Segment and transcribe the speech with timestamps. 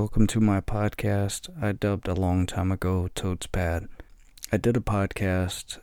[0.00, 1.50] Welcome to my podcast.
[1.62, 3.86] I dubbed a long time ago Toad's Pad.
[4.50, 5.78] I did a podcast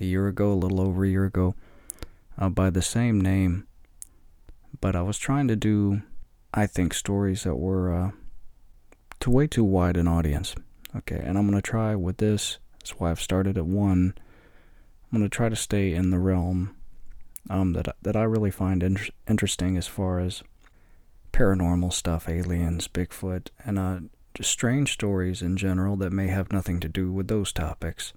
[0.00, 1.54] a year ago, a little over a year ago,
[2.36, 3.68] uh, by the same name,
[4.80, 6.02] but I was trying to do,
[6.52, 8.10] I think, stories that were uh,
[9.20, 10.56] to way too wide an audience.
[10.96, 12.58] Okay, and I'm going to try with this.
[12.80, 14.14] That's why I've started at one.
[15.12, 16.74] I'm going to try to stay in the realm
[17.48, 20.42] um, that, that I really find in- interesting as far as
[21.34, 23.98] paranormal stuff, aliens, Bigfoot, and uh,
[24.34, 28.12] just strange stories in general that may have nothing to do with those topics.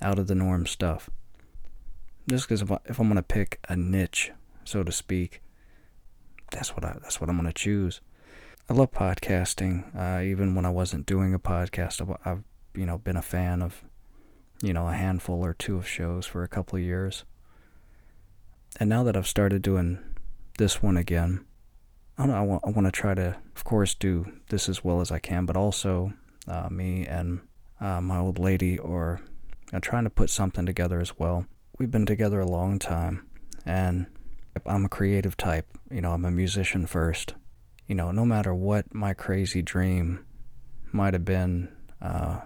[0.00, 1.10] Out of the norm stuff.
[2.28, 4.32] Just because if, I, if I'm gonna pick a niche,
[4.64, 5.42] so to speak,
[6.50, 8.00] that's what I that's what I'm gonna choose.
[8.68, 9.94] I love podcasting.
[9.94, 12.44] Uh, even when I wasn't doing a podcast, I've, I've
[12.74, 13.84] you know been a fan of
[14.62, 17.24] you know a handful or two of shows for a couple of years.
[18.78, 19.98] And now that I've started doing
[20.58, 21.45] this one again,
[22.18, 25.10] I, I want, I want to try to, of course, do this as well as
[25.10, 26.12] I can, but also
[26.48, 27.40] uh, me and
[27.80, 29.20] uh, my old lady are
[29.72, 31.46] uh, trying to put something together as well.
[31.78, 33.26] We've been together a long time,
[33.66, 34.06] and
[34.64, 35.66] I'm a creative type.
[35.90, 37.34] You know, I'm a musician first.
[37.86, 40.24] You know, no matter what my crazy dream
[40.92, 41.68] might have been
[42.00, 42.40] uh,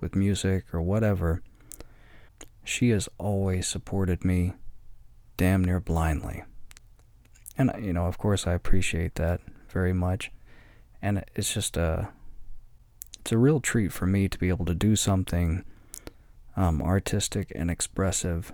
[0.00, 1.42] with music or whatever,
[2.64, 4.54] she has always supported me
[5.36, 6.42] damn near blindly
[7.60, 10.32] and you know, of course, I appreciate that very much.
[11.02, 12.08] And it's just a
[13.20, 15.64] it's a real treat for me to be able to do something
[16.56, 18.52] um, artistic and expressive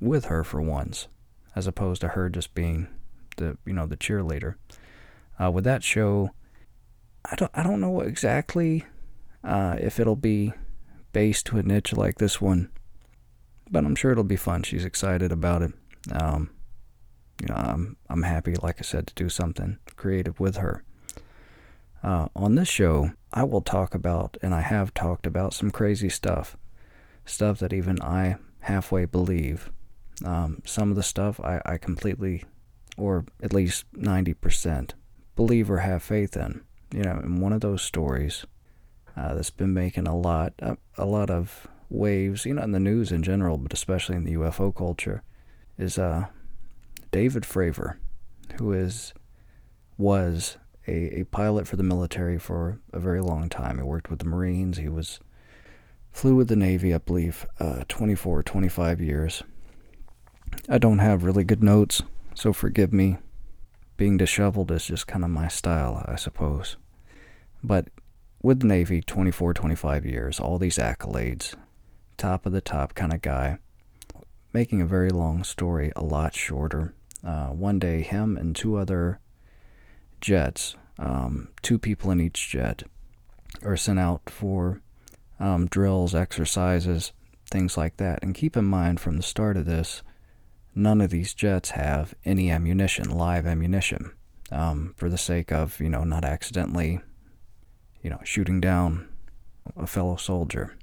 [0.00, 1.08] with her for once,
[1.56, 2.86] as opposed to her just being
[3.36, 4.54] the you know the cheerleader.
[5.42, 6.30] Uh, with that show,
[7.24, 8.84] I don't I don't know exactly
[9.42, 10.52] uh, if it'll be
[11.12, 12.70] based to a niche like this one,
[13.68, 14.62] but I'm sure it'll be fun.
[14.62, 15.72] She's excited about it.
[16.12, 16.50] Um,
[17.40, 20.82] you know, I'm I'm happy, like I said, to do something creative with her.
[22.02, 26.08] Uh, on this show, I will talk about, and I have talked about some crazy
[26.08, 26.56] stuff,
[27.24, 29.70] stuff that even I halfway believe.
[30.24, 32.44] Um, some of the stuff I, I completely,
[32.96, 34.94] or at least ninety percent,
[35.34, 36.62] believe or have faith in.
[36.94, 38.46] You know, in one of those stories
[39.16, 42.46] uh, that's been making a lot, a, a lot of waves.
[42.46, 45.22] You know, in the news in general, but especially in the UFO culture,
[45.76, 46.26] is uh
[47.10, 47.96] David Fravor,
[48.58, 49.12] who is
[49.98, 53.78] was a, a pilot for the military for a very long time.
[53.78, 54.78] He worked with the Marines.
[54.78, 55.20] He was
[56.12, 59.42] flew with the Navy, I believe, uh, 24, 25 years.
[60.68, 62.02] I don't have really good notes,
[62.34, 63.18] so forgive me.
[63.96, 66.76] Being disheveled is just kind of my style, I suppose.
[67.62, 67.88] But
[68.42, 71.54] with the Navy, 24, 25 years, all these accolades,
[72.16, 73.58] top of the top kind of guy,
[74.56, 79.20] making a very long story a lot shorter uh, one day him and two other
[80.18, 82.82] jets, um, two people in each jet,
[83.62, 84.80] are sent out for
[85.38, 87.12] um, drills, exercises,
[87.50, 88.18] things like that.
[88.22, 90.02] And keep in mind from the start of this,
[90.74, 94.10] none of these jets have any ammunition, live ammunition,
[94.50, 97.00] um, for the sake of, you know, not accidentally,
[98.02, 99.06] you know, shooting down
[99.76, 100.78] a fellow soldier,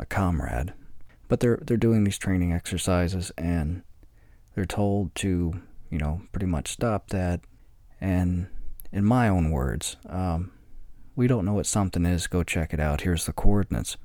[0.00, 0.72] a comrade.
[1.30, 3.82] But they're they're doing these training exercises and
[4.54, 7.40] they're told to, you know, pretty much stop that.
[8.00, 8.48] And
[8.92, 10.50] in my own words, um,
[11.14, 13.02] we don't know what something is, go check it out.
[13.02, 13.96] Here's the coordinates.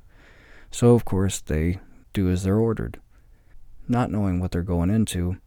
[0.69, 1.80] So, of course, they
[2.13, 3.00] do as they're ordered,
[3.88, 5.38] not knowing what they're going into.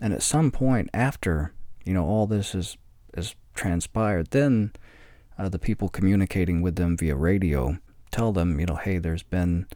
[0.00, 1.54] And at some point after,
[1.84, 2.76] you know, all this is,
[3.16, 4.72] is transpired, then
[5.38, 7.78] uh, the people communicating with them via radio
[8.10, 9.66] tell them, you know, hey, there's been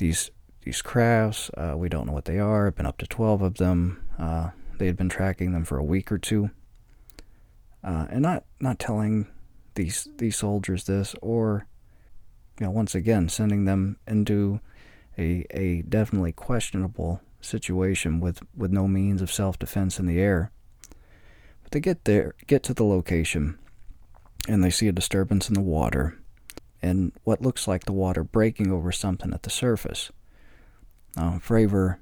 [0.00, 0.30] these
[0.62, 1.50] these crafts.
[1.56, 2.70] Uh, we don't know what they are.
[2.70, 4.02] Been up to 12 of them.
[4.18, 6.50] Uh, they had been tracking them for a week or two.
[7.82, 9.26] Uh, and not, not telling
[9.74, 11.66] these, these soldiers this, or,
[12.58, 14.60] you know, once again, sending them into
[15.16, 20.52] a, a definitely questionable situation with, with no means of self defense in the air.
[21.62, 23.58] But they get there, get to the location,
[24.46, 26.19] and they see a disturbance in the water,
[26.82, 30.10] and what looks like the water breaking over something at the surface.
[31.16, 31.98] Uh, Fravor,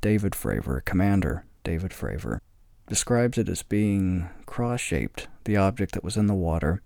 [0.00, 2.40] David Fravor, Commander David Fravor,
[2.86, 5.28] describes it as being cross-shaped.
[5.44, 6.82] The object that was in the water,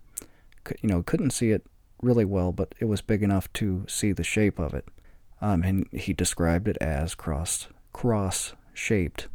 [0.81, 1.65] you know, couldn't see it
[2.01, 4.85] really well, but it was big enough to see the shape of it.
[5.41, 9.27] Um, and he described it as cross cross-shaped.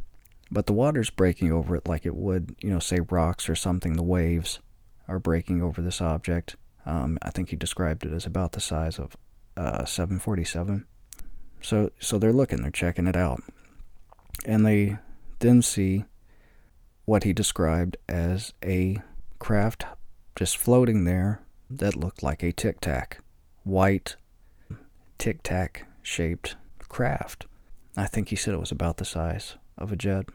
[0.49, 3.93] But the water's breaking over it like it would, you know, say rocks or something.
[3.93, 4.59] The waves
[5.07, 6.55] are breaking over this object.
[6.85, 9.15] Um, I think he described it as about the size of
[9.55, 10.85] uh, 747.
[11.61, 13.41] So so they're looking, they're checking it out.
[14.45, 14.97] And they
[15.39, 16.05] then see
[17.05, 18.99] what he described as a
[19.39, 19.85] craft
[20.35, 23.19] just floating there that looked like a tic tac,
[23.63, 24.15] white
[25.17, 26.55] tic tac shaped
[26.89, 27.45] craft.
[27.95, 30.25] I think he said it was about the size of a jet.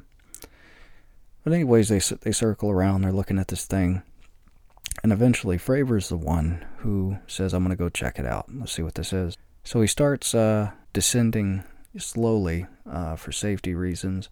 [1.42, 3.02] But anyways, they they circle around.
[3.02, 4.02] They're looking at this thing,
[5.06, 8.46] and eventually Fravor's the one who says, "I'm gonna go check it out.
[8.52, 11.62] Let's see what this is." So he starts uh, descending
[11.96, 14.28] slowly uh, for safety reasons,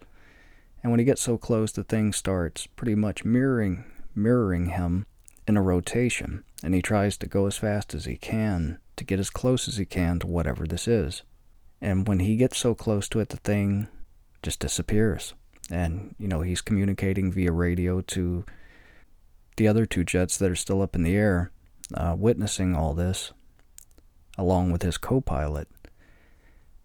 [0.83, 5.05] and when he gets so close, the thing starts pretty much mirroring mirroring him
[5.47, 9.17] in a rotation, and he tries to go as fast as he can to get
[9.17, 11.23] as close as he can to whatever this is.
[11.79, 13.87] And when he gets so close to it, the thing
[14.43, 15.35] just disappears.
[15.71, 18.43] And, you know, he's communicating via radio to
[19.55, 21.51] the other two jets that are still up in the air,
[21.93, 23.31] uh, witnessing all this,
[24.37, 25.67] along with his co pilot.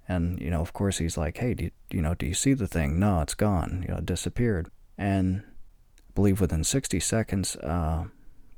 [0.08, 2.52] And, you know, of course, he's like, hey, do you, you know, do you see
[2.52, 2.98] the thing?
[2.98, 3.84] No, it's gone.
[3.86, 4.68] You know, it disappeared.
[4.98, 5.44] And
[5.98, 8.04] I believe within 60 seconds, uh,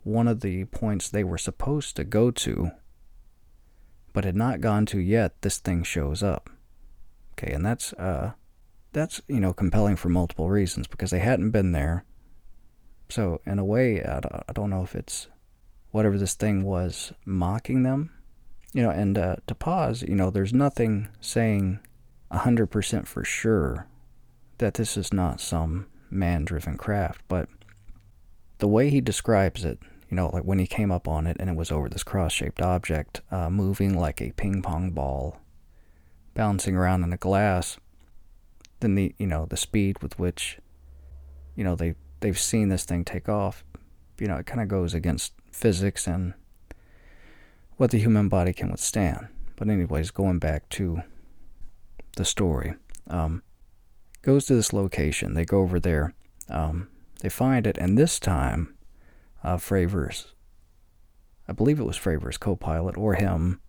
[0.03, 2.73] one of the points they were supposed to go to,
[4.13, 6.51] but had not gone to yet, this thing shows up.
[7.33, 8.33] Okay, and that's uh,
[8.93, 12.05] that's you know compelling for multiple reasons because they hadn't been there.
[13.09, 15.29] So in a way, I don't know if it's
[15.91, 18.11] whatever this thing was mocking them,
[18.73, 18.91] you know.
[18.91, 21.81] And uh, to pause, you know, there's nothing saying
[22.31, 23.87] hundred percent for sure
[24.59, 27.49] that this is not some man-driven craft, but
[28.59, 29.79] the way he describes it,
[30.09, 32.33] you know, like when he came up on it and it was over this cross
[32.33, 35.41] shaped object, uh, moving like a ping pong ball,
[36.35, 37.77] bouncing around in a glass,
[38.81, 40.59] then the, you know, the speed with which,
[41.57, 43.65] you know, they, they've seen this thing take off,
[44.19, 46.35] you know, it kind of goes against physics and
[47.77, 49.29] what the human body can withstand.
[49.57, 51.03] But, anyways, going back to
[52.17, 52.75] the story,
[53.09, 53.43] um,
[54.23, 55.35] goes to this location.
[55.35, 56.15] They go over there.
[56.49, 56.89] Um,
[57.21, 58.75] they find it, and this time,
[59.45, 60.35] uh, Fravor's,
[61.47, 63.61] I believe it was Fravor's co-pilot or him,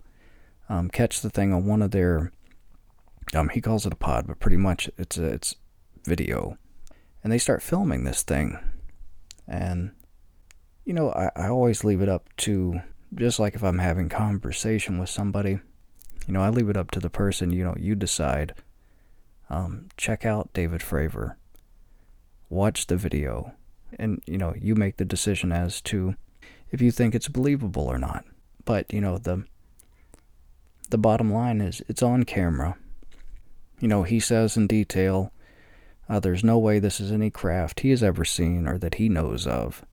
[0.69, 2.31] um, catch the thing on one of their,
[3.35, 5.55] um, he calls it a pod, but pretty much it's a, it's
[6.05, 6.57] video,
[7.23, 8.59] and they start filming this thing,
[9.47, 9.91] and
[10.85, 12.81] you know I, I always leave it up to
[13.15, 15.59] just like if I'm having conversation with somebody,
[16.27, 17.51] you know I leave it up to the person.
[17.51, 18.53] You know you decide.
[19.49, 21.35] Um, check out David Fravor.
[22.49, 23.53] Watch the video
[23.99, 26.15] and you know you make the decision as to
[26.71, 28.25] if you think it's believable or not
[28.65, 29.43] but you know the
[30.89, 32.75] the bottom line is it's on camera
[33.79, 35.31] you know he says in detail
[36.09, 39.09] uh, there's no way this is any craft he has ever seen or that he
[39.09, 39.85] knows of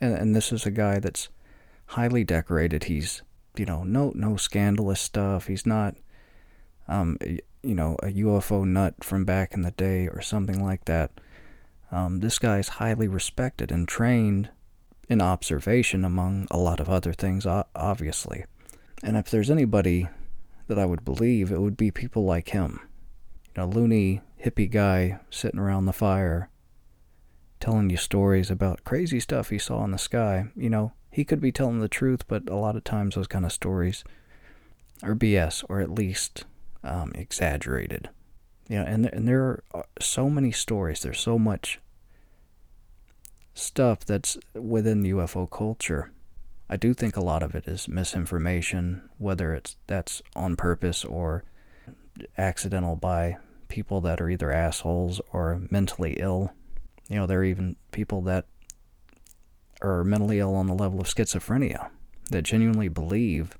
[0.00, 1.28] and, and this is a guy that's
[1.86, 3.22] highly decorated he's
[3.56, 5.96] you know no no scandalous stuff he's not
[6.86, 7.18] um
[7.62, 11.10] you know a UFO nut from back in the day or something like that
[11.90, 14.50] um, this guy is highly respected and trained
[15.08, 18.44] in observation, among a lot of other things, obviously.
[19.02, 20.08] And if there's anybody
[20.66, 22.80] that I would believe, it would be people like him.
[23.56, 26.50] You know, loony, hippie guy sitting around the fire
[27.60, 30.46] telling you stories about crazy stuff he saw in the sky.
[30.56, 33.44] You know, he could be telling the truth, but a lot of times those kind
[33.44, 34.04] of stories
[35.02, 36.44] are BS, or at least
[36.84, 38.08] um, exaggerated.
[38.68, 41.00] You know, and and there are so many stories.
[41.00, 41.80] There's so much
[43.54, 46.12] stuff that's within the UFO culture.
[46.70, 51.44] I do think a lot of it is misinformation, whether it's that's on purpose or
[52.36, 56.52] accidental by people that are either assholes or mentally ill.
[57.08, 58.46] You know, there are even people that
[59.80, 61.88] are mentally ill on the level of schizophrenia
[62.30, 63.56] that genuinely believe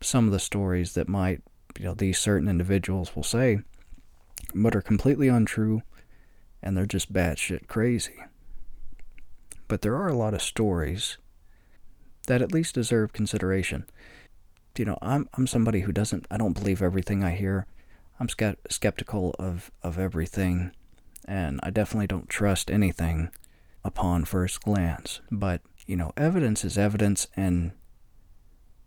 [0.00, 1.42] some of the stories that might,
[1.78, 3.60] you know, these certain individuals will say
[4.54, 5.82] but are completely untrue
[6.62, 8.24] and they're just batshit crazy.
[9.68, 11.18] But there are a lot of stories
[12.26, 13.84] that at least deserve consideration.
[14.76, 17.66] You know, I'm I'm somebody who doesn't I don't believe everything I hear.
[18.20, 20.72] I'm skeptical of of everything
[21.28, 23.30] and I definitely don't trust anything
[23.84, 25.20] upon first glance.
[25.30, 27.72] But, you know, evidence is evidence and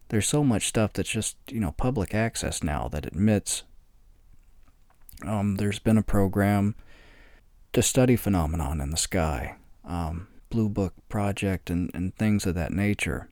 [0.10, 3.64] there's so much stuff that's just, you know, public access now that admits
[5.26, 6.76] um, there's been a program
[7.74, 12.74] to study phenomenon in the sky, um, Blue Book project, and, and things of that
[12.74, 13.30] nature.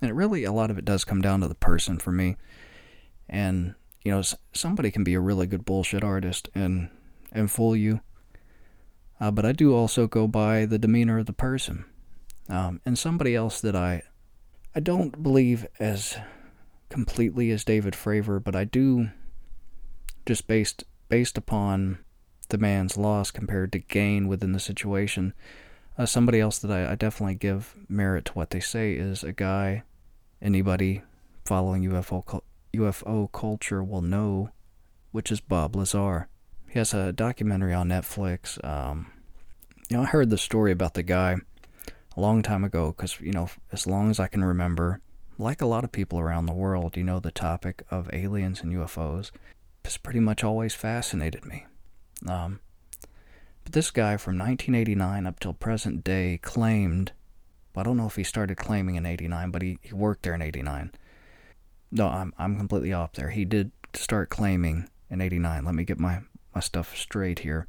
[0.00, 2.36] And it really, a lot of it does come down to the person for me.
[3.28, 3.74] And,
[4.04, 6.90] you know, somebody can be a really good bullshit artist and,
[7.32, 8.00] and fool you.
[9.18, 11.86] Uh, but I do also go by the demeanor of the person.
[12.48, 14.02] Um, and somebody else that I,
[14.74, 16.18] I don't believe as
[16.90, 19.10] completely as David Fravor, but I do
[20.26, 21.98] just based based upon
[22.48, 25.32] the man's loss compared to gain within the situation.
[25.96, 29.32] Uh, somebody else that I, I definitely give merit to what they say is a
[29.32, 29.84] guy,
[30.42, 31.02] anybody
[31.44, 32.24] following UFO
[32.74, 34.50] UFO culture will know,
[35.12, 36.28] which is Bob Lazar.
[36.68, 38.62] He has a documentary on Netflix.
[38.64, 39.12] Um,
[39.88, 41.36] you know, I heard the story about the guy
[42.16, 45.00] a long time ago because, you know, as long as I can remember,
[45.38, 48.72] like a lot of people around the world, you know, the topic of aliens and
[48.72, 49.30] UFOs
[49.84, 51.66] has pretty much always fascinated me.
[52.26, 52.60] Um,
[53.64, 57.12] but this guy from 1989 up till present day claimed,
[57.74, 60.34] well, I don't know if he started claiming in 89, but he, he worked there
[60.34, 60.92] in 89.
[61.94, 63.30] No, I'm, I'm completely off there.
[63.30, 65.64] He did start claiming in 89.
[65.64, 66.20] Let me get my,
[66.54, 67.68] my stuff straight here.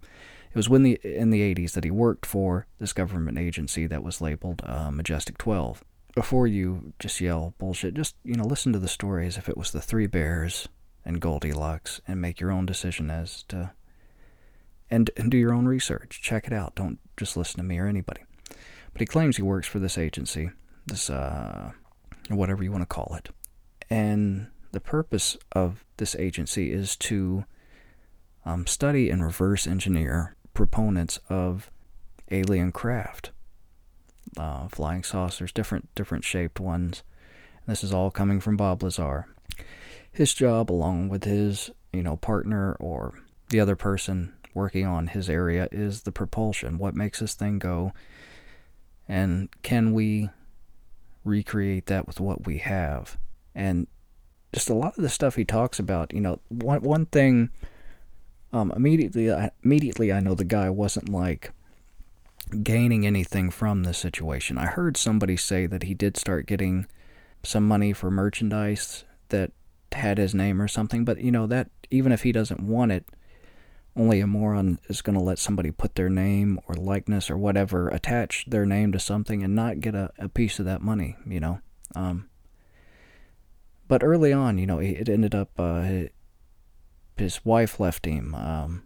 [0.49, 4.03] It was when the in the 80s that he worked for this government agency that
[4.03, 5.83] was labeled uh, Majestic 12.
[6.15, 9.57] Before you just yell bullshit, just you know listen to the story as if it
[9.57, 10.69] was the Three Bears
[11.03, 13.73] and Goldilocks, and make your own decision as to
[14.89, 16.21] and, and do your own research.
[16.21, 16.75] Check it out.
[16.75, 18.21] Don't just listen to me or anybody.
[18.47, 20.51] But he claims he works for this agency,
[20.85, 21.71] this, uh,
[22.29, 23.29] whatever you want to call it.
[23.89, 27.45] And the purpose of this agency is to
[28.45, 31.71] um, study and reverse engineer proponents of
[32.31, 33.31] alien craft,
[34.37, 37.03] uh, flying saucers, different different shaped ones.
[37.65, 39.27] And this is all coming from Bob Lazar.
[40.11, 45.29] His job, along with his you know partner or the other person working on his
[45.29, 46.77] area is the propulsion.
[46.77, 47.93] What makes this thing go?
[49.07, 50.29] And can we
[51.23, 53.17] recreate that with what we have?
[53.55, 53.87] And
[54.53, 57.49] just a lot of the stuff he talks about, you know, one one thing
[58.53, 61.51] um, immediately I, immediately I know the guy wasn't like
[62.63, 64.57] gaining anything from this situation.
[64.57, 66.87] I heard somebody say that he did start getting
[67.43, 69.51] some money for merchandise that
[69.91, 73.05] had his name or something, but you know that even if he doesn't want it,
[73.95, 77.87] only a moron is going to let somebody put their name or likeness or whatever,
[77.89, 81.39] attach their name to something and not get a, a piece of that money, you
[81.39, 81.59] know.
[81.95, 82.29] Um,
[83.87, 86.05] but early on, you know, it ended up, uh,
[87.17, 88.35] his wife left him.
[88.35, 88.83] Um,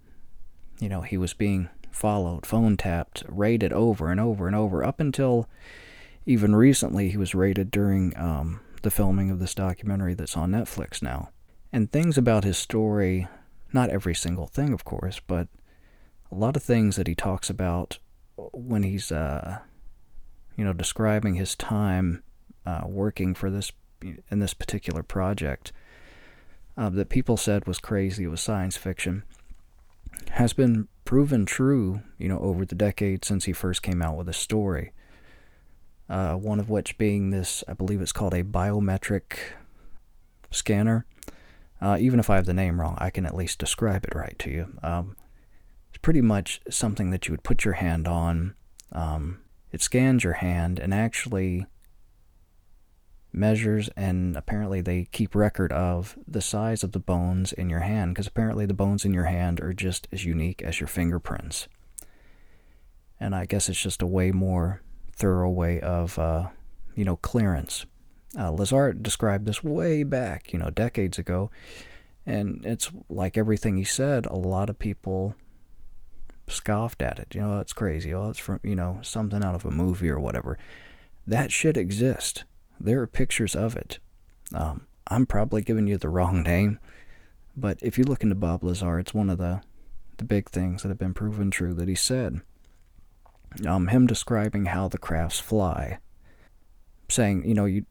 [0.80, 5.00] you know, he was being followed, phone tapped, raided over and over and over, up
[5.00, 5.48] until
[6.26, 11.02] even recently he was raided during um, the filming of this documentary that's on Netflix
[11.02, 11.30] now.
[11.72, 13.28] And things about his story
[13.74, 15.48] not every single thing, of course, but
[16.32, 18.00] a lot of things that he talks about
[18.36, 19.60] when he's, uh,
[20.56, 22.24] you know, describing his time
[22.66, 25.72] uh, working for this in this particular project
[26.78, 29.24] uh, that people said was crazy, it was science fiction,
[30.32, 34.30] has been proven true, you know, over the decades since he first came out with
[34.30, 34.92] a story.
[36.10, 39.38] Uh, one of which being this, I believe it's called a biometric
[40.50, 41.06] scanner
[41.82, 44.38] uh, even if I have the name wrong, I can at least describe it right
[44.40, 44.78] to you.
[44.84, 45.16] Um,
[45.90, 48.56] it's pretty much something that you would put your hand on.
[48.92, 49.40] Um,
[49.72, 51.66] it scans your hand and actually
[53.32, 58.14] measures, and apparently they keep record of the size of the bones in your hand,
[58.14, 61.68] because apparently the bones in your hand are just as unique as your fingerprints.
[63.20, 64.82] And I guess it's just a way more
[65.14, 66.48] thorough way of, uh,
[66.96, 67.86] you know, clearance.
[68.38, 68.52] Uh,
[69.02, 71.50] described this way back, you know, decades ago,
[72.26, 74.28] and it's like everything he said.
[74.28, 75.36] A lot of people
[76.48, 77.34] scoffed at it.
[77.34, 78.14] You know, it's crazy.
[78.14, 80.58] Oh, it's from you know something out of a movie or whatever.
[81.26, 82.44] That shit exists.
[82.80, 84.00] There are pictures of it.
[84.54, 86.80] Um, I'm probably giving you the wrong name,
[87.58, 89.62] but if you look into Bob Lazar, it's one of the
[90.18, 92.42] the big things that have been proven true that he said.
[93.66, 96.00] Um, him describing how the crafts fly,
[97.08, 97.86] saying, you know, you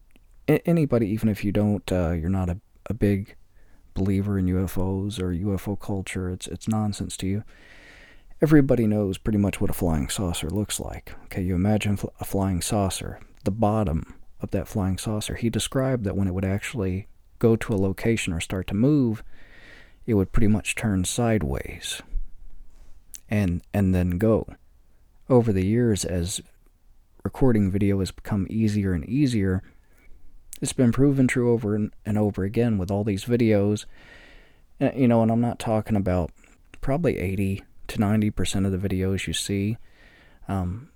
[0.47, 3.35] anybody, even if you don't, uh, you're not a, a big
[3.95, 7.45] believer in UFOs or UFO culture, it's it's nonsense to you.
[8.41, 11.13] Everybody knows pretty much what a flying saucer looks like.
[11.25, 15.35] Okay, you imagine a flying saucer, the bottom of that flying saucer.
[15.35, 19.23] He described that when it would actually go to a location or start to move,
[20.07, 22.03] it would pretty much turn sideways
[23.29, 24.47] and and then go.
[25.29, 26.41] Over the years as
[27.23, 29.63] recording video has become easier and easier,
[30.63, 33.85] it's been proven true over and, over again with all these videos.
[34.81, 36.31] You know, and I'm not talking about
[36.81, 39.77] probably 80 to 90% of the videos you see,
[40.47, 40.91] um,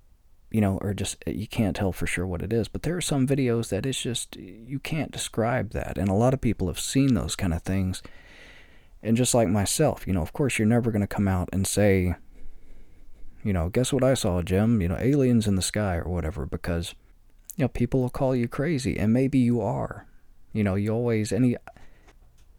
[0.53, 2.67] you know, or just you can't tell for sure what it is.
[2.67, 5.97] But there are some videos that it's just, you can't describe that.
[5.97, 8.03] And a lot of people have seen those kind of things.
[9.01, 11.65] And just like myself, you know, of course, you're never going to come out and
[11.65, 12.15] say,
[13.43, 14.79] you know, guess what I saw, Jim?
[14.79, 16.93] You know, aliens in the sky or whatever, because
[17.57, 20.05] you know, people will call you crazy, and maybe you are.
[20.53, 21.57] You know, you always any.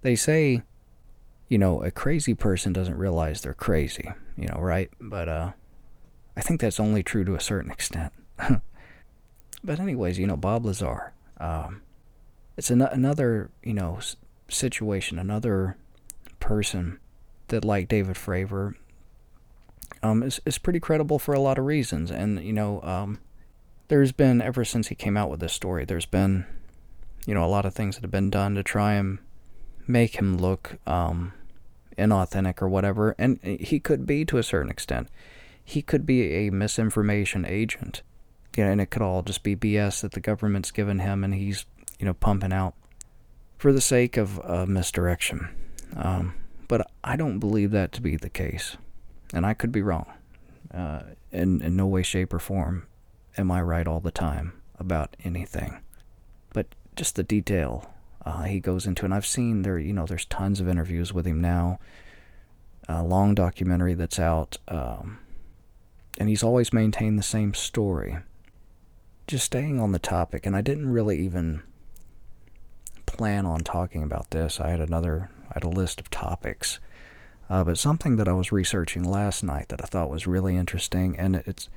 [0.02, 0.62] They say,
[1.48, 4.90] you know, a crazy person doesn't realize they're crazy, you know, right?
[5.00, 5.52] But uh,
[6.36, 8.12] I think that's only true to a certain extent.
[9.64, 11.82] but anyways, you know, Bob Lazar, um,
[12.56, 14.16] it's an- another, you know, s-
[14.48, 15.76] situation, another
[16.40, 16.98] person
[17.48, 18.74] that, like David Fravor,
[20.02, 23.18] um, is is pretty credible for a lot of reasons, and you know, um,
[23.88, 26.46] there's been ever since he came out with this story, there's been,
[27.26, 29.18] you know, a lot of things that have been done to try and
[29.86, 31.32] make him look um,
[31.98, 35.08] inauthentic or whatever, and he could be to a certain extent.
[35.64, 38.02] He could be a misinformation agent,
[38.56, 41.34] you know, and it could all just be BS that the government's given him, and
[41.34, 41.64] he's,
[41.98, 42.74] you know, pumping out
[43.56, 45.48] for the sake of uh, misdirection.
[45.96, 46.34] Um,
[46.68, 48.76] but I don't believe that to be the case,
[49.32, 50.06] and I could be wrong.
[50.72, 52.86] Uh, in in no way, shape, or form
[53.36, 55.80] am I right all the time about anything.
[56.52, 56.66] But
[56.96, 57.90] just the detail
[58.24, 61.26] uh, he goes into, and I've seen there, you know, there's tons of interviews with
[61.26, 61.78] him now.
[62.88, 65.18] A long documentary that's out, um,
[66.18, 68.18] and he's always maintained the same story.
[69.26, 71.62] Just staying on the topic, and I didn't really even
[73.06, 74.60] plan on talking about this.
[74.60, 76.78] I had another, I had a list of topics,
[77.48, 81.18] uh, but something that I was researching last night that I thought was really interesting,
[81.18, 81.68] and it's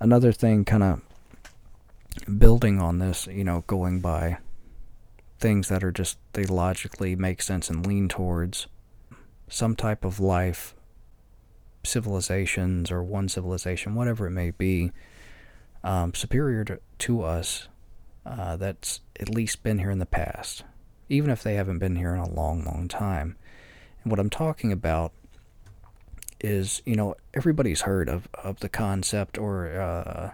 [0.00, 4.38] another thing, kind of building on this, you know, going by
[5.38, 8.68] things that are just they logically make sense and lean towards
[9.48, 10.74] some type of life,
[11.84, 14.92] civilizations or one civilization, whatever it may be,
[15.84, 17.68] um, superior to, to us
[18.24, 20.64] uh, that's at least been here in the past,
[21.08, 23.36] even if they haven't been here in a long, long time.
[24.02, 25.12] And what I'm talking about
[26.40, 30.32] is, you know, everybody's heard of, of the concept or, uh,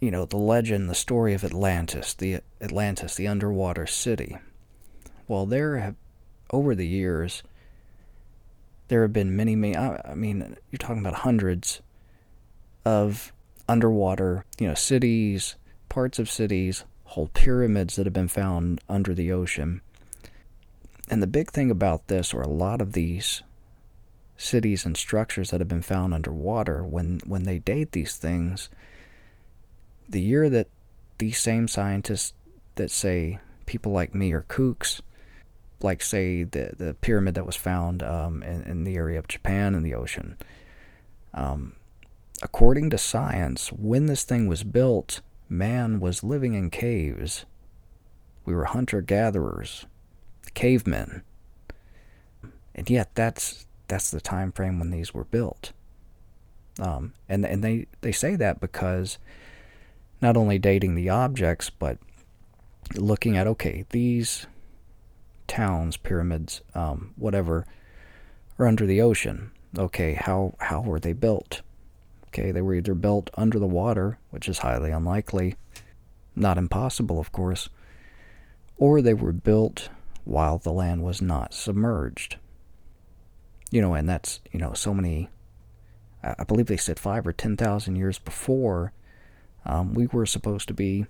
[0.00, 4.38] you know, the legend, the story of Atlantis, the Atlantis, the underwater city.
[5.26, 5.96] Well, there have,
[6.50, 7.42] over the years,
[8.88, 11.80] there have been many, many, I mean, you're talking about hundreds
[12.84, 13.32] of
[13.68, 15.56] underwater, you know, cities,
[15.88, 19.80] parts of cities, whole pyramids that have been found under the ocean.
[21.08, 23.42] And the big thing about this, or a lot of these
[24.36, 28.68] cities and structures that have been found underwater, when, when they date these things,
[30.08, 30.68] the year that
[31.18, 32.34] these same scientists
[32.74, 35.00] that say people like me are kooks,
[35.82, 39.74] like say the the pyramid that was found um, in, in the area of Japan
[39.74, 40.36] in the ocean.
[41.32, 41.74] Um,
[42.42, 47.44] according to science, when this thing was built, man was living in caves.
[48.44, 49.86] We were hunter gatherers,
[50.52, 51.22] cavemen,
[52.74, 55.72] and yet that's that's the time frame when these were built.
[56.78, 59.18] Um, and and they they say that because
[60.20, 61.98] not only dating the objects, but
[62.96, 64.46] looking at okay, these
[65.46, 67.66] towns, pyramids, um, whatever,
[68.58, 69.50] are under the ocean.
[69.76, 71.62] Okay, how how were they built?
[72.28, 75.56] Okay, they were either built under the water, which is highly unlikely,
[76.34, 77.68] not impossible, of course,
[78.76, 79.88] or they were built
[80.24, 82.36] while the land was not submerged.
[83.70, 85.28] You know, and that's you know so many.
[86.22, 88.92] I believe they said five or ten thousand years before
[89.66, 91.06] um, we were supposed to be,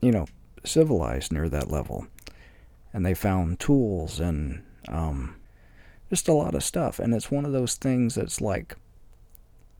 [0.00, 0.26] you know,
[0.64, 2.06] civilized near that level
[2.96, 5.36] and they found tools and um,
[6.08, 6.98] just a lot of stuff.
[6.98, 8.74] And it's one of those things that's like,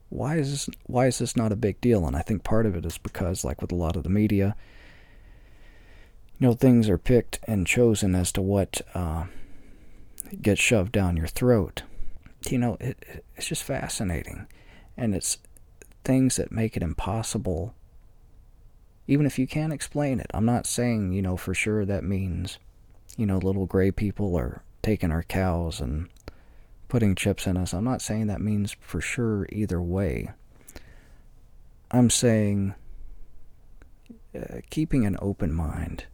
[0.09, 2.05] why is this, why is this not a big deal?
[2.05, 4.55] And I think part of it is because, like with a lot of the media,
[6.37, 9.25] you know, things are picked and chosen as to what uh,
[10.39, 11.81] gets shoved down your throat.
[12.47, 14.45] You know, it, it's just fascinating,
[14.95, 15.39] and it's
[16.03, 17.73] things that make it impossible.
[19.07, 22.59] Even if you can't explain it, I'm not saying you know for sure that means
[23.17, 26.07] you know, little gray people are taking our cows and
[26.87, 27.73] putting chips in us.
[27.73, 30.29] I'm not saying that means for sure either way.
[31.91, 32.75] I'm saying
[34.35, 36.05] uh, keeping an open mind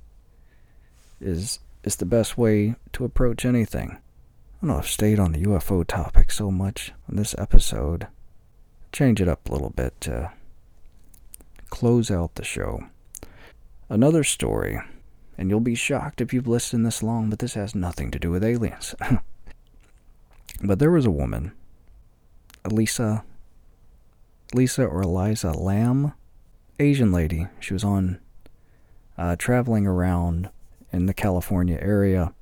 [1.19, 3.91] is is the best way to approach anything.
[3.91, 8.07] I don't know I've stayed on the UFO topic so much on this episode.
[8.93, 10.31] Change it up a little bit to
[11.69, 12.85] close out the show.
[13.89, 14.79] Another story
[15.37, 18.31] and you'll be shocked if you've listened this long, but this has nothing to do
[18.31, 18.95] with aliens.
[20.63, 21.51] but there was a woman,
[22.63, 23.23] Elisa,
[24.53, 26.13] Lisa or Eliza Lam,
[26.79, 27.47] Asian lady.
[27.59, 28.19] She was on
[29.17, 30.49] uh, traveling around
[30.91, 32.33] in the California area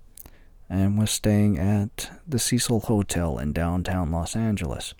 [0.69, 4.93] and was staying at the Cecil Hotel in downtown Los Angeles.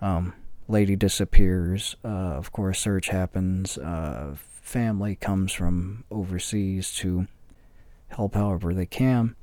[0.00, 0.34] Um,
[0.68, 1.96] lady disappears.
[2.04, 3.78] Uh, of course, search happens.
[3.78, 4.34] Uh,
[4.66, 7.28] family comes from overseas to
[8.08, 9.36] help however they can.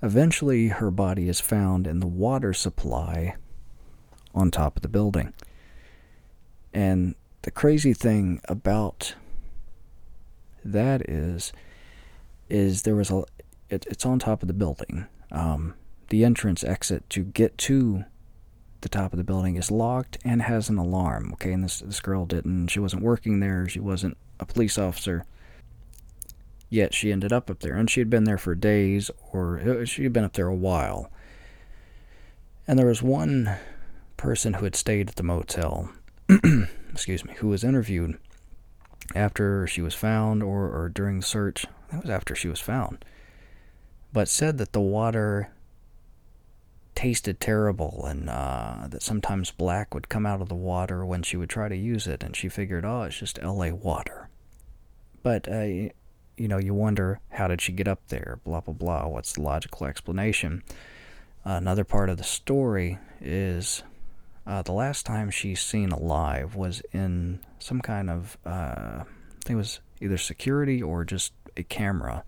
[0.00, 3.34] Eventually, her body is found in the water supply
[4.32, 5.34] on top of the building.
[6.72, 9.16] And the crazy thing about
[10.64, 11.52] that is,
[12.48, 13.24] is there was a,
[13.70, 15.06] it, it's on top of the building.
[15.32, 15.74] Um,
[16.10, 18.04] the entrance exit to get to
[18.82, 21.32] the top of the building is locked and has an alarm.
[21.34, 22.68] Okay, and this this girl didn't.
[22.68, 23.68] She wasn't working there.
[23.68, 25.24] She wasn't a police officer.
[26.68, 29.84] Yet she ended up up there, and she had been there for days, or uh,
[29.84, 31.10] she had been up there a while.
[32.66, 33.56] And there was one
[34.16, 35.90] person who had stayed at the motel,
[36.90, 38.18] excuse me, who was interviewed
[39.14, 41.66] after she was found or, or during the search.
[41.90, 43.04] That was after she was found.
[44.12, 45.50] But said that the water
[46.94, 51.36] tasted terrible and uh, that sometimes black would come out of the water when she
[51.36, 52.22] would try to use it.
[52.22, 54.28] And she figured, oh, it's just LA water.
[55.22, 58.40] But, uh, you know, you wonder, how did she get up there?
[58.44, 59.06] Blah, blah, blah.
[59.06, 60.62] What's the logical explanation?
[61.44, 63.82] Another part of the story is
[64.46, 68.50] uh, the last time she's seen alive was in some kind of, uh,
[69.02, 69.04] I
[69.44, 72.24] think it was either security or just a camera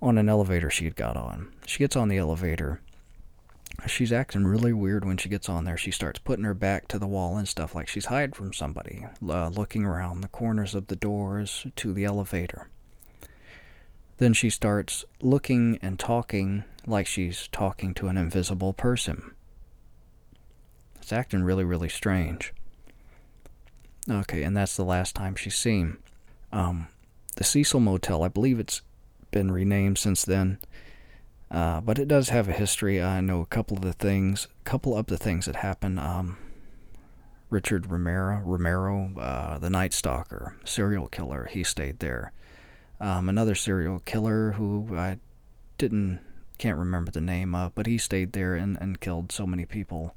[0.00, 1.52] on an elevator she had got on.
[1.66, 2.80] She gets on the elevator.
[3.86, 5.76] She's acting really weird when she gets on there.
[5.76, 9.06] She starts putting her back to the wall and stuff like she's hiding from somebody,
[9.26, 12.68] uh, looking around the corners of the doors to the elevator.
[14.18, 19.32] Then she starts looking and talking like she's talking to an invisible person.
[21.00, 22.52] It's acting really, really strange.
[24.10, 25.98] Okay, and that's the last time she's seen.
[26.52, 26.88] Um,
[27.36, 28.82] the Cecil Motel, I believe it's
[29.30, 30.58] been renamed since then,
[31.50, 33.02] uh, but it does have a history.
[33.02, 35.98] I know a couple of the things, a couple of the things that happened.
[35.98, 36.36] Um,
[37.50, 42.32] Richard Romero, Romero, uh, the Night Stalker, serial killer, he stayed there.
[43.00, 45.18] Um, another serial killer who I
[45.78, 46.20] didn't,
[46.58, 50.14] can't remember the name of, but he stayed there and, and killed so many people.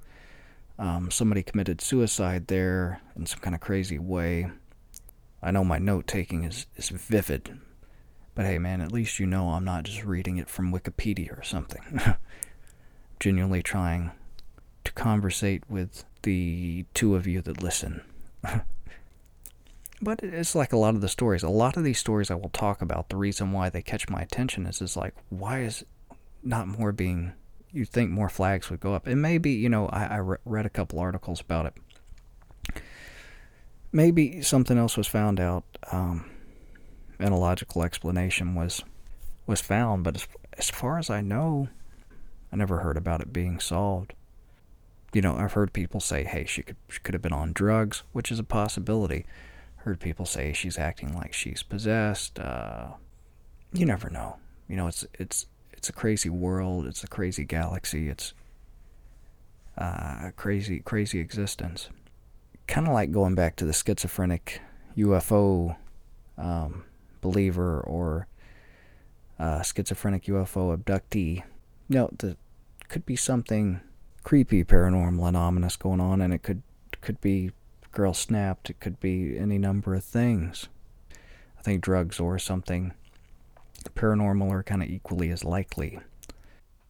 [0.77, 4.49] Um, somebody committed suicide there in some kind of crazy way.
[5.41, 7.57] I know my note taking is, is vivid,
[8.35, 11.43] but hey, man, at least you know I'm not just reading it from Wikipedia or
[11.43, 12.01] something.
[13.19, 14.11] Genuinely trying
[14.83, 18.01] to conversate with the two of you that listen.
[20.01, 21.43] but it's like a lot of the stories.
[21.43, 24.21] A lot of these stories I will talk about, the reason why they catch my
[24.21, 25.85] attention is, is like, why is
[26.43, 27.33] not more being
[27.71, 29.07] you'd think more flags would go up.
[29.07, 32.81] And maybe, you know, I, I re- read a couple articles about it.
[33.91, 36.29] Maybe something else was found out, um,
[37.21, 38.83] and a logical explanation was
[39.45, 40.03] was found.
[40.03, 41.69] But as, as far as I know,
[42.51, 44.13] I never heard about it being solved.
[45.13, 48.03] You know, I've heard people say, "Hey, she could she could have been on drugs,"
[48.11, 49.25] which is a possibility.
[49.77, 52.39] Heard people say she's acting like she's possessed.
[52.39, 52.91] Uh,
[53.73, 54.37] you never know.
[54.67, 56.85] You know, it's it's it's a crazy world.
[56.85, 58.07] It's a crazy galaxy.
[58.07, 58.33] It's
[59.77, 61.89] uh, a crazy, crazy existence.
[62.67, 64.61] Kind of like going back to the schizophrenic
[64.97, 65.75] UFO
[66.37, 66.83] um,
[67.21, 68.27] believer or
[69.39, 71.43] uh, schizophrenic UFO abductee.
[71.87, 72.35] You know,
[72.89, 73.79] could be something
[74.23, 76.61] creepy, paranormal, and ominous going on, and it could
[77.01, 77.51] could be
[77.91, 78.69] girl snapped.
[78.69, 80.67] It could be any number of things.
[81.57, 82.93] I think drugs or something
[83.95, 85.99] paranormal are kind of equally as likely.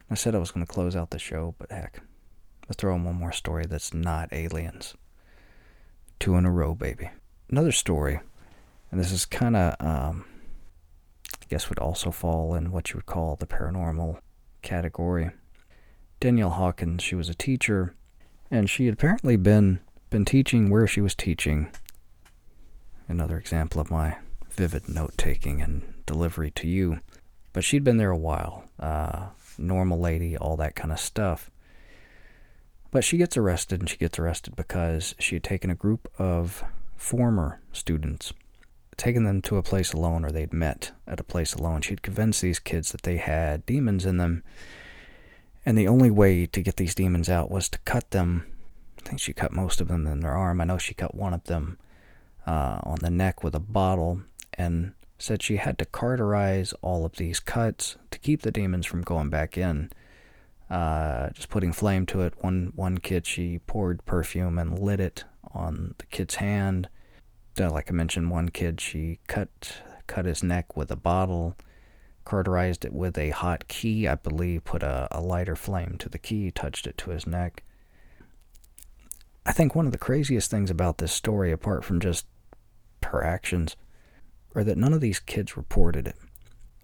[0.10, 2.02] I said I was going to close out the show, but heck,
[2.68, 4.96] let's throw in one more story that's not aliens.
[6.20, 7.10] Two in a row, baby.
[7.50, 8.20] Another story,
[8.92, 10.26] and this is kind of, um,
[11.42, 14.20] I guess, would also fall in what you would call the paranormal
[14.62, 15.32] category.
[16.20, 17.96] Danielle Hawkins, she was a teacher,
[18.52, 21.72] and she had apparently been been teaching where she was teaching.
[23.08, 24.18] Another example of my
[24.50, 27.00] vivid note taking and delivery to you.
[27.54, 29.28] But she'd been there a while, uh,
[29.58, 31.50] normal lady, all that kind of stuff.
[32.92, 36.64] But she gets arrested, and she gets arrested because she had taken a group of
[36.98, 38.34] former students,
[39.02, 41.82] taken them to a place alone, or they'd met at a place alone.
[41.82, 44.44] She'd convinced these kids that they had demons in them,
[45.66, 48.46] and the only way to get these demons out was to cut them.
[49.00, 50.62] I think she cut most of them in their arm.
[50.62, 51.80] I know she cut one of them
[52.46, 54.22] uh, on the neck with a bottle,
[54.54, 59.02] and said she had to cauterize all of these cuts to keep the demons from
[59.02, 59.90] going back in.
[60.70, 62.36] Uh, just putting flame to it.
[62.42, 66.88] One one kid she poured perfume and lit it on the kid's hand.
[67.60, 71.56] Uh, like I mentioned, one kid she cut cut his neck with a bottle,
[72.26, 76.18] cauterized it with a hot key, I believe, put a, a lighter flame to the
[76.18, 77.64] key, touched it to his neck.
[79.46, 82.26] I think one of the craziest things about this story, apart from just
[83.04, 83.76] her actions,
[84.54, 86.16] or that none of these kids reported it.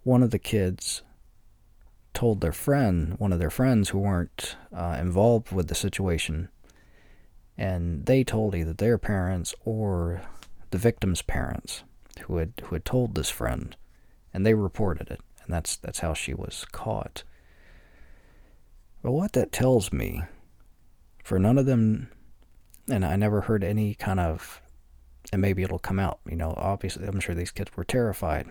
[0.04, 1.04] One of the kids
[2.14, 6.50] told their friend, one of their friends who weren't uh, involved with the situation,
[7.58, 10.22] and they told either their parents or
[10.72, 11.84] the victim's parents
[12.22, 13.76] who had who had told this friend,
[14.34, 17.24] and they reported it, and that's that's how she was caught.
[19.02, 20.24] But what that tells me,
[21.24, 22.10] for none of them,
[22.90, 24.62] and I never heard any kind of,
[25.32, 26.20] and maybe it'll come out.
[26.28, 28.48] You know, obviously, I'm sure these kids were terrified.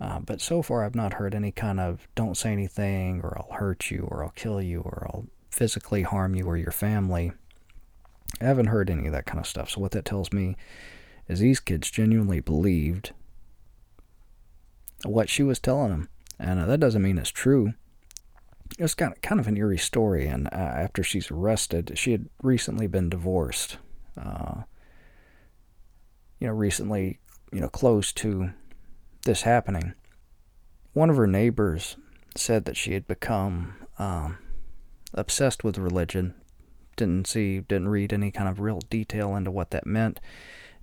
[0.00, 3.56] Uh, but so far, I've not heard any kind of don't say anything, or I'll
[3.56, 7.32] hurt you, or I'll kill you, or I'll physically harm you or your family.
[8.40, 9.70] I haven't heard any of that kind of stuff.
[9.70, 10.56] So, what that tells me
[11.28, 13.12] is these kids genuinely believed
[15.04, 16.08] what she was telling them.
[16.38, 17.74] And uh, that doesn't mean it's true.
[18.78, 20.26] It's kind of, kind of an eerie story.
[20.26, 23.78] And uh, after she's arrested, she had recently been divorced.
[24.20, 24.62] Uh,
[26.40, 27.20] you know, recently,
[27.52, 28.50] you know, close to
[29.24, 29.94] this happening.
[30.92, 31.96] One of her neighbors
[32.36, 34.38] said that she had become um,
[35.14, 36.34] obsessed with religion.
[36.96, 40.20] Didn't see, didn't read any kind of real detail into what that meant.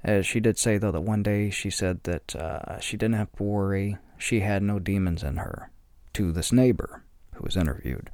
[0.04, 3.32] As she did say, though, that one day she said that uh, she didn't have
[3.34, 3.98] to worry.
[4.18, 5.72] She had no demons in her.
[6.14, 7.04] To this neighbor
[7.36, 8.10] who was interviewed.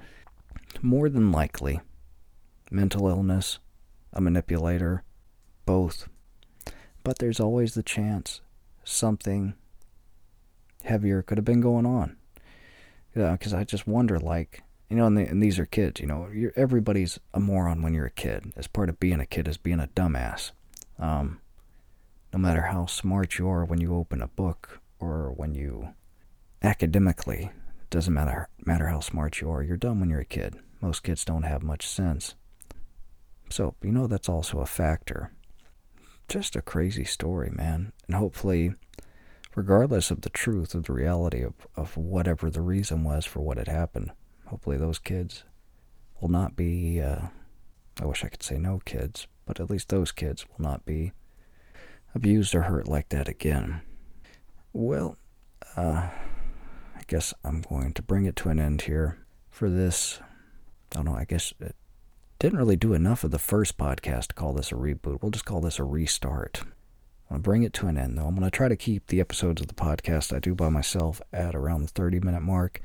[0.81, 1.79] More than likely,
[2.69, 3.59] mental illness,
[4.11, 5.03] a manipulator,
[5.65, 6.07] both.
[7.03, 8.41] But there's always the chance
[8.83, 9.53] something
[10.83, 12.17] heavier could have been going on.
[13.13, 17.19] Because I just wonder, like, you know, and, and these are kids, you know, everybody's
[17.33, 18.53] a moron when you're a kid.
[18.55, 20.51] As part of being a kid is being a dumbass.
[20.99, 21.41] Um,
[22.35, 25.93] no matter how smart you are when you open a book or when you
[26.61, 27.49] academically
[27.89, 31.23] doesn't matter matter how smart you are you're dumb when you're a kid most kids
[31.23, 32.35] don't have much sense
[33.49, 35.31] so you know that's also a factor
[36.27, 38.73] just a crazy story man and hopefully
[39.55, 43.57] regardless of the truth of the reality of, of whatever the reason was for what
[43.57, 44.11] had happened
[44.47, 45.43] hopefully those kids
[46.19, 47.27] will not be uh,
[48.01, 51.11] i wish i could say no kids but at least those kids will not be
[52.15, 53.81] abused or hurt like that again.
[54.73, 55.17] Well,
[55.75, 56.09] uh,
[56.95, 60.19] I guess I'm going to bring it to an end here for this.
[60.91, 61.75] I don't know, I guess it
[62.39, 65.21] didn't really do enough of the first podcast to call this a reboot.
[65.21, 66.61] We'll just call this a restart.
[67.29, 68.25] I'm going to bring it to an end, though.
[68.25, 71.21] I'm going to try to keep the episodes of the podcast I do by myself
[71.33, 72.81] at around the 30 minute mark,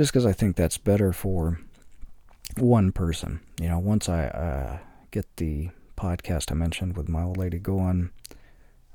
[0.00, 1.60] just because I think that's better for
[2.56, 3.40] one person.
[3.60, 4.78] You know, once I uh,
[5.10, 8.08] get the podcast I mentioned with my old lady going.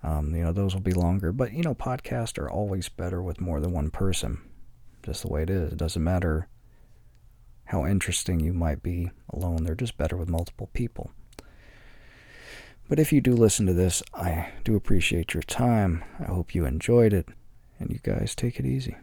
[0.02, 1.32] Um, you know, those will be longer.
[1.32, 4.42] But, you know, podcasts are always better with more than one person.
[5.04, 5.74] Just the way it is.
[5.74, 6.48] It doesn't matter
[7.66, 11.12] how interesting you might be alone, they're just better with multiple people.
[12.90, 16.04] But if you do listen to this, I do appreciate your time.
[16.20, 17.28] I hope you enjoyed it.
[17.80, 18.96] And you guys take it easy.